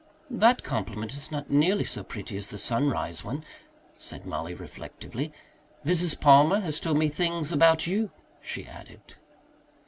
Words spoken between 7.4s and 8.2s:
about you,"